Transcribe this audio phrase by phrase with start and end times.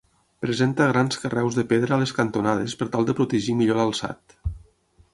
[0.45, 4.39] Presenta grans carreus de pedra a les cantonades per tal de protegir millor l'alçat.